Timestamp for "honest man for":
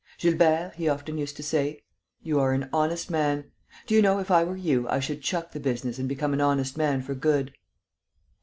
6.41-7.13